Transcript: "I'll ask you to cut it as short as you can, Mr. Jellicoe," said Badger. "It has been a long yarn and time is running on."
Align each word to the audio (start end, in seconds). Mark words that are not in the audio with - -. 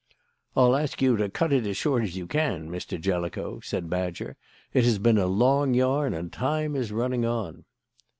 "I'll 0.55 0.75
ask 0.75 0.99
you 1.03 1.15
to 1.17 1.29
cut 1.29 1.53
it 1.53 1.67
as 1.67 1.77
short 1.77 2.01
as 2.01 2.17
you 2.17 2.25
can, 2.25 2.71
Mr. 2.71 2.99
Jellicoe," 2.99 3.59
said 3.59 3.87
Badger. 3.87 4.35
"It 4.73 4.83
has 4.83 4.97
been 4.97 5.19
a 5.19 5.27
long 5.27 5.75
yarn 5.75 6.15
and 6.15 6.33
time 6.33 6.75
is 6.75 6.91
running 6.91 7.23
on." 7.23 7.65